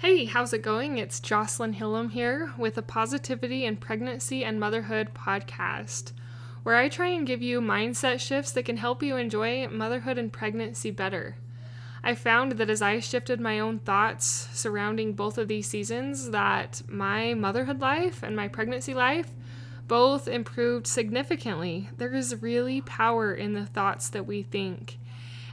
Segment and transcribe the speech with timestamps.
[0.00, 0.98] Hey, how's it going?
[0.98, 6.12] It's Jocelyn Hillam here with a Positivity in Pregnancy and Motherhood podcast,
[6.62, 10.32] where I try and give you mindset shifts that can help you enjoy motherhood and
[10.32, 11.34] pregnancy better.
[12.04, 16.80] I found that as I shifted my own thoughts surrounding both of these seasons, that
[16.86, 19.34] my motherhood life and my pregnancy life
[19.88, 21.90] both improved significantly.
[21.96, 24.96] There is really power in the thoughts that we think.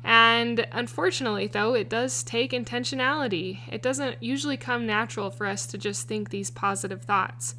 [0.08, 3.62] And unfortunately, though, it does take intentionality.
[3.72, 7.56] It doesn't usually come natural for us to just think these positive thoughts.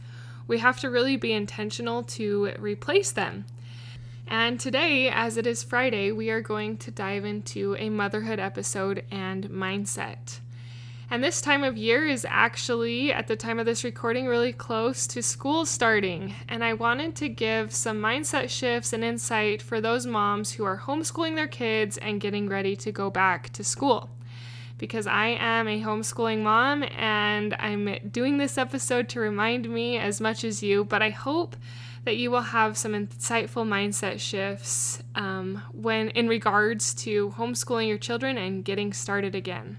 [0.47, 3.47] We have to really be intentional to replace them.
[4.29, 9.05] And today, as it is Friday, we are going to dive into a motherhood episode
[9.11, 10.39] and mindset.
[11.09, 15.07] And this time of year is actually, at the time of this recording, really close
[15.09, 16.35] to school starting.
[16.49, 20.79] And I wanted to give some mindset shifts and insight for those moms who are
[20.79, 24.11] homeschooling their kids and getting ready to go back to school.
[24.79, 30.21] Because I am a homeschooling mom and I'm doing this episode to remind me as
[30.21, 31.57] much as you, but I hope
[32.05, 37.99] that you will have some insightful mindset shifts um, when in regards to homeschooling your
[37.99, 39.79] children and getting started again.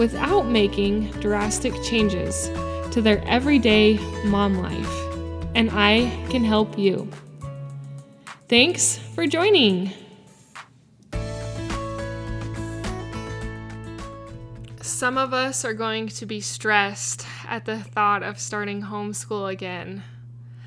[0.00, 2.48] without making drastic changes
[2.90, 4.90] to their everyday mom life.
[5.54, 7.06] And I can help you.
[8.48, 9.92] Thanks for joining.
[14.80, 20.02] Some of us are going to be stressed at the thought of starting homeschool again.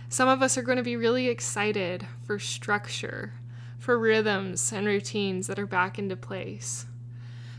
[0.09, 3.33] Some of us are going to be really excited for structure,
[3.79, 6.85] for rhythms and routines that are back into place.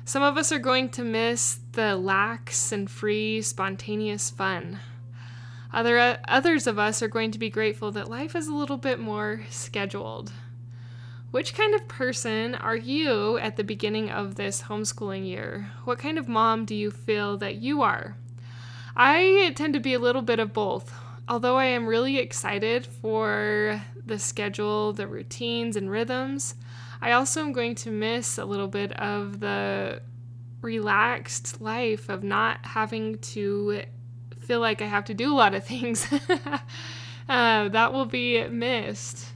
[0.07, 4.81] Some of us are going to miss the lax and free, spontaneous fun.
[5.73, 9.01] Other, others of us are going to be grateful that life is a little bit
[9.01, 10.31] more scheduled.
[11.31, 15.73] Which kind of person are you at the beginning of this homeschooling year?
[15.85, 18.17] What kind of mom do you feel that you are?
[18.95, 20.95] I tend to be a little bit of both.
[21.27, 26.55] Although I am really excited for the schedule, the routines, and rhythms,
[27.01, 30.03] I also am going to miss a little bit of the
[30.61, 33.83] relaxed life of not having to
[34.41, 36.07] feel like I have to do a lot of things.
[37.29, 39.29] uh, that will be missed.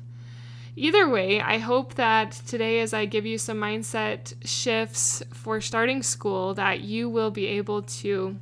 [0.76, 6.02] Either way, I hope that today, as I give you some mindset shifts for starting
[6.02, 8.36] school, that you will be able to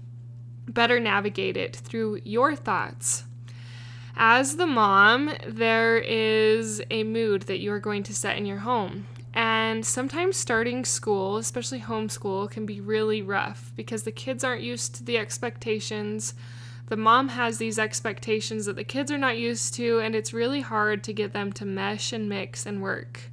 [0.68, 3.24] better navigate it through your thoughts.
[4.18, 8.58] As the mom, there is a mood that you are going to set in your
[8.58, 9.06] home.
[9.34, 14.94] And sometimes starting school, especially homeschool, can be really rough because the kids aren't used
[14.94, 16.32] to the expectations.
[16.86, 20.62] The mom has these expectations that the kids are not used to, and it's really
[20.62, 23.30] hard to get them to mesh and mix and work.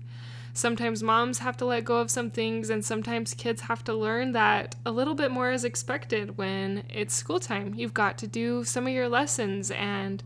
[0.54, 4.34] Sometimes moms have to let go of some things, and sometimes kids have to learn
[4.34, 7.74] that a little bit more is expected when it's school time.
[7.74, 10.22] You've got to do some of your lessons and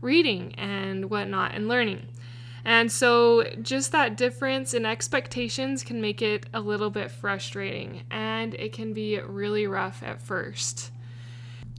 [0.00, 2.06] reading and whatnot and learning.
[2.64, 8.54] And so, just that difference in expectations can make it a little bit frustrating and
[8.54, 10.90] it can be really rough at first.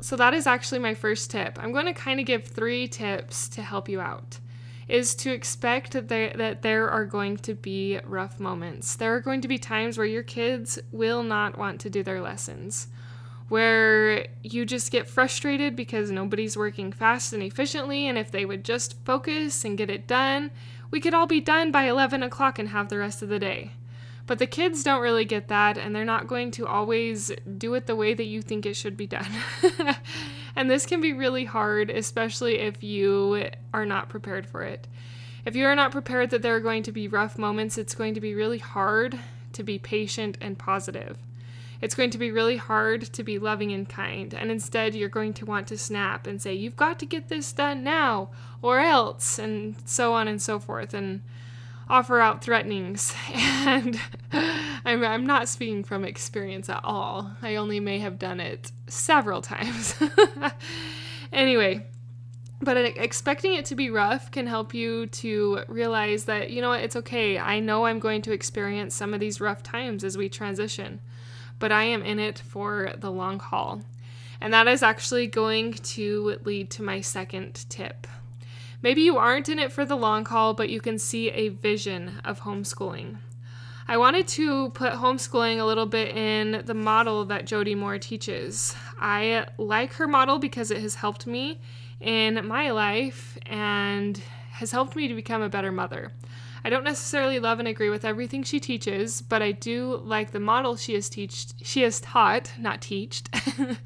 [0.01, 1.59] So, that is actually my first tip.
[1.61, 4.39] I'm going to kind of give three tips to help you out.
[4.87, 8.95] Is to expect that there, that there are going to be rough moments.
[8.95, 12.21] There are going to be times where your kids will not want to do their
[12.21, 12.87] lessons
[13.49, 18.07] where you just get frustrated because nobody's working fast and efficiently.
[18.07, 20.51] And if they would just focus and get it done,
[20.91, 23.71] we could all be done by 11 o'clock and have the rest of the day.
[24.27, 27.87] But the kids don't really get that, and they're not going to always do it
[27.87, 29.31] the way that you think it should be done.
[30.55, 34.87] and this can be really hard, especially if you are not prepared for it.
[35.45, 38.13] If you are not prepared that there are going to be rough moments, it's going
[38.13, 39.17] to be really hard
[39.53, 41.17] to be patient and positive.
[41.81, 45.33] It's going to be really hard to be loving and kind, and instead you're going
[45.35, 48.29] to want to snap and say, You've got to get this done now,
[48.61, 51.21] or else, and so on and so forth, and
[51.89, 53.13] offer out threatenings.
[53.61, 53.99] And
[54.85, 57.33] I'm, I'm not speaking from experience at all.
[57.41, 59.95] I only may have done it several times.
[61.31, 61.85] anyway,
[62.61, 66.81] but expecting it to be rough can help you to realize that, you know what,
[66.81, 67.37] it's okay.
[67.37, 70.99] I know I'm going to experience some of these rough times as we transition
[71.59, 73.81] but I am in it for the long haul.
[74.41, 78.07] And that is actually going to lead to my second tip.
[78.81, 82.21] Maybe you aren't in it for the long haul, but you can see a vision
[82.23, 83.17] of homeschooling.
[83.89, 88.75] I wanted to put homeschooling a little bit in the model that Jody Moore teaches.
[88.99, 91.59] I like her model because it has helped me
[91.99, 94.21] in my life and
[94.51, 96.13] has helped me to become a better mother.
[96.63, 100.39] I don't necessarily love and agree with everything she teaches, but I do like the
[100.39, 103.29] model she has teached she has taught, not teached,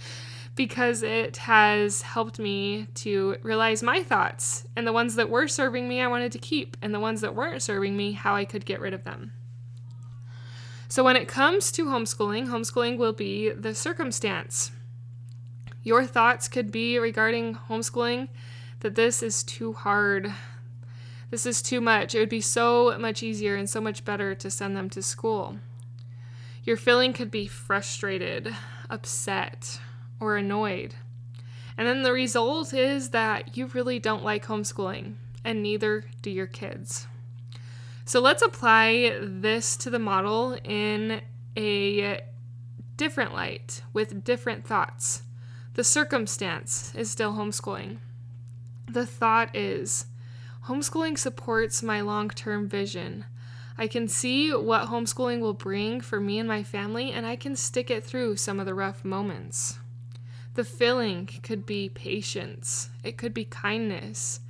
[0.55, 5.87] because it has helped me to realize my thoughts and the ones that were serving
[5.87, 8.65] me I wanted to keep and the ones that weren't serving me how I could
[8.65, 9.33] get rid of them.
[10.87, 14.71] So, when it comes to homeschooling, homeschooling will be the circumstance.
[15.81, 18.29] Your thoughts could be regarding homeschooling
[18.81, 20.31] that this is too hard.
[21.33, 22.13] This is too much.
[22.13, 25.57] It would be so much easier and so much better to send them to school.
[26.63, 28.55] Your feeling could be frustrated,
[28.87, 29.79] upset,
[30.19, 30.93] or annoyed.
[31.75, 36.45] And then the result is that you really don't like homeschooling, and neither do your
[36.45, 37.07] kids.
[38.05, 41.23] So let's apply this to the model in
[41.57, 42.21] a
[42.95, 45.23] different light with different thoughts.
[45.73, 47.97] The circumstance is still homeschooling.
[48.87, 50.05] The thought is
[50.67, 53.25] homeschooling supports my long term vision.
[53.77, 57.55] I can see what homeschooling will bring for me and my family, and I can
[57.55, 59.79] stick it through some of the rough moments.
[60.53, 64.41] The filling could be patience, it could be kindness,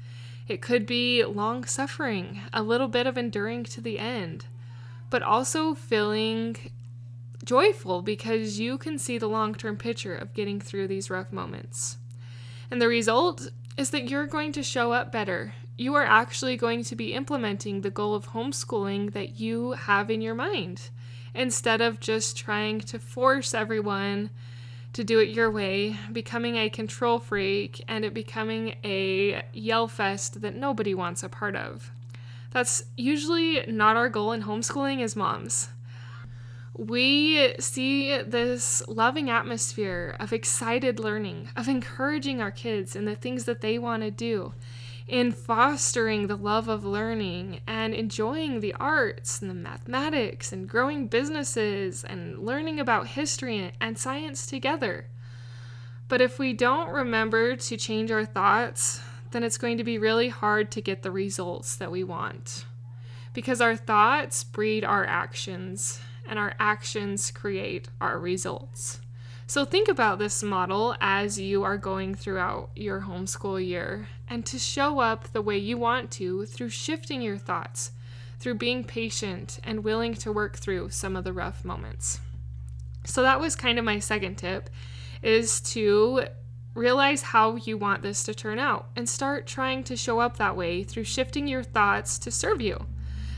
[0.50, 4.46] it could be long suffering, a little bit of enduring to the end,
[5.10, 6.58] but also feeling
[7.46, 11.98] joyful because you can see the long term picture of getting through these rough moments.
[12.70, 15.54] And the result is that you're going to show up better.
[15.76, 20.22] You are actually going to be implementing the goal of homeschooling that you have in
[20.22, 20.90] your mind
[21.34, 24.30] instead of just trying to force everyone
[24.94, 30.42] to do it your way, becoming a control freak, and it becoming a yell fest
[30.42, 31.92] that nobody wants a part of.
[32.52, 35.70] That's usually not our goal in homeschooling as moms.
[36.78, 43.46] We see this loving atmosphere of excited learning, of encouraging our kids in the things
[43.46, 44.54] that they want to do
[45.08, 51.08] in fostering the love of learning and enjoying the arts and the mathematics and growing
[51.08, 55.08] businesses and learning about history and science together.
[56.08, 59.02] But if we don't remember to change our thoughts,
[59.32, 62.66] then it's going to be really hard to get the results that we want.
[63.34, 69.02] Because our thoughts breed our actions, and our actions create our results.
[69.54, 74.58] So think about this model as you are going throughout your homeschool year and to
[74.58, 77.92] show up the way you want to through shifting your thoughts,
[78.40, 82.20] through being patient and willing to work through some of the rough moments.
[83.06, 84.72] So that was kind of my second tip
[85.22, 86.26] is to
[86.74, 90.58] realize how you want this to turn out and start trying to show up that
[90.58, 92.88] way through shifting your thoughts to serve you.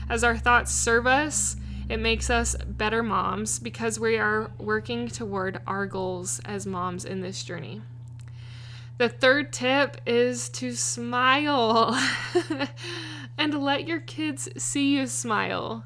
[0.08, 1.56] As our thoughts serve us,
[1.88, 7.20] it makes us better moms because we are working toward our goals as moms in
[7.20, 7.82] this journey.
[8.98, 11.98] The third tip is to smile
[13.38, 15.84] and let your kids see you smile.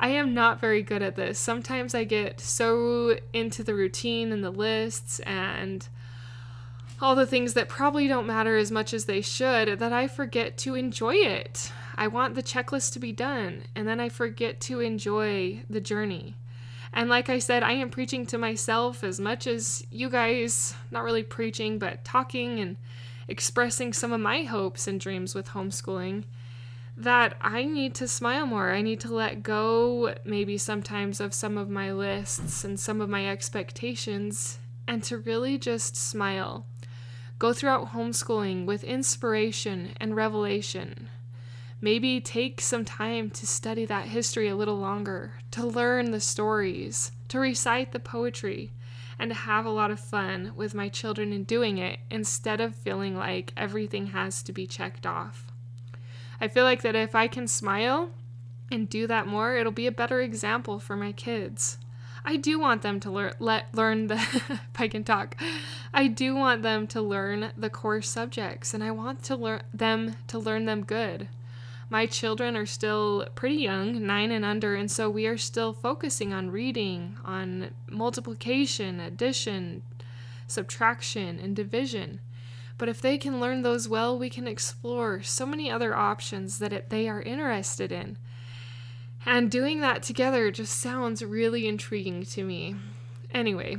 [0.00, 1.38] I am not very good at this.
[1.38, 5.88] Sometimes I get so into the routine and the lists and
[7.00, 10.56] all the things that probably don't matter as much as they should that I forget
[10.58, 11.72] to enjoy it.
[11.98, 16.36] I want the checklist to be done, and then I forget to enjoy the journey.
[16.92, 21.02] And like I said, I am preaching to myself as much as you guys, not
[21.02, 22.76] really preaching, but talking and
[23.26, 26.22] expressing some of my hopes and dreams with homeschooling.
[26.96, 28.70] That I need to smile more.
[28.70, 33.08] I need to let go, maybe sometimes, of some of my lists and some of
[33.08, 36.64] my expectations, and to really just smile.
[37.40, 41.08] Go throughout homeschooling with inspiration and revelation
[41.80, 47.12] Maybe take some time to study that history a little longer, to learn the stories,
[47.28, 48.72] to recite the poetry,
[49.16, 52.74] and to have a lot of fun with my children in doing it instead of
[52.74, 55.52] feeling like everything has to be checked off.
[56.40, 58.10] I feel like that if I can smile
[58.72, 61.78] and do that more, it'll be a better example for my kids.
[62.24, 65.36] I do want them to learn let learn the I can talk.
[65.94, 70.16] I do want them to learn the core subjects and I want to learn them
[70.26, 71.28] to learn them good
[71.90, 76.34] my children are still pretty young, nine and under, and so we are still focusing
[76.34, 79.82] on reading, on multiplication, addition,
[80.46, 82.20] subtraction, and division.
[82.76, 86.72] But if they can learn those well, we can explore so many other options that
[86.72, 88.18] it, they are interested in.
[89.26, 92.76] And doing that together just sounds really intriguing to me.
[93.32, 93.78] Anyway,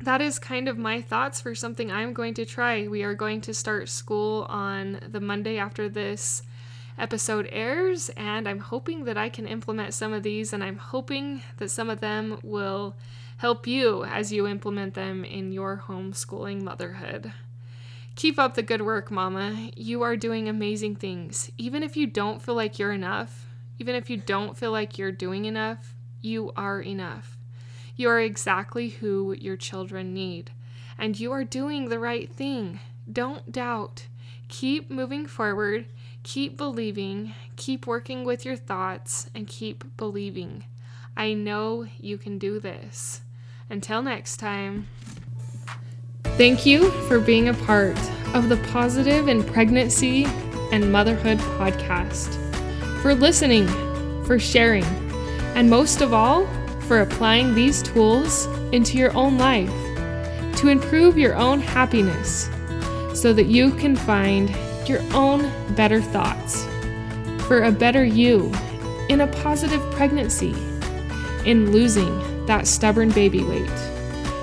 [0.00, 2.86] that is kind of my thoughts for something I'm going to try.
[2.86, 6.42] We are going to start school on the Monday after this
[6.98, 11.42] episode airs, and I'm hoping that I can implement some of these, and I'm hoping
[11.58, 12.96] that some of them will
[13.38, 17.32] help you as you implement them in your homeschooling motherhood.
[18.14, 19.70] Keep up the good work, Mama.
[19.76, 21.50] You are doing amazing things.
[21.58, 23.46] Even if you don't feel like you're enough,
[23.78, 27.36] even if you don't feel like you're doing enough, you are enough.
[27.94, 30.50] You are exactly who your children need,
[30.98, 32.80] and you are doing the right thing.
[33.10, 34.06] Don't doubt.
[34.48, 35.86] Keep moving forward,
[36.26, 40.64] keep believing, keep working with your thoughts, and keep believing.
[41.16, 43.20] I know you can do this.
[43.70, 44.88] Until next time.
[46.36, 47.96] Thank you for being a part
[48.34, 50.24] of the Positive in Pregnancy
[50.72, 52.34] and Motherhood podcast,
[53.02, 53.68] for listening,
[54.24, 54.84] for sharing,
[55.54, 56.44] and most of all,
[56.88, 59.70] for applying these tools into your own life
[60.56, 62.50] to improve your own happiness
[63.14, 64.50] so that you can find
[64.88, 66.64] your own better thoughts
[67.46, 68.52] for a better you
[69.08, 70.54] in a positive pregnancy,
[71.44, 73.70] in losing that stubborn baby weight,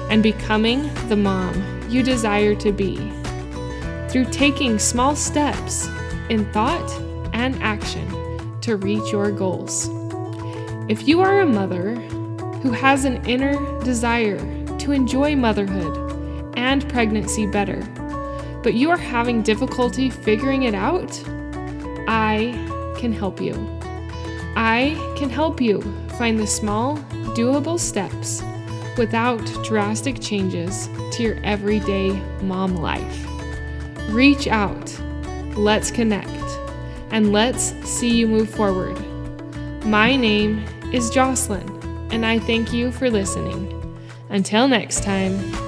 [0.10, 2.96] and becoming the mom you desire to be
[4.10, 5.88] through taking small steps
[6.30, 6.90] in thought
[7.34, 8.08] and action
[8.62, 9.90] to reach your goals.
[10.88, 11.96] If you are a mother
[12.62, 14.40] who has an inner desire
[14.78, 17.82] to enjoy motherhood and pregnancy better,
[18.64, 21.12] but you are having difficulty figuring it out,
[22.08, 22.54] I
[22.98, 23.54] can help you.
[24.56, 25.82] I can help you
[26.18, 26.98] find the small,
[27.36, 28.42] doable steps
[28.98, 33.28] without drastic changes to your everyday mom life.
[34.10, 35.00] Reach out,
[35.56, 36.30] let's connect,
[37.12, 38.98] and let's see you move forward.
[39.86, 41.68] My name is Jocelyn
[42.12, 43.70] and I thank you for listening.
[44.30, 45.63] Until next time.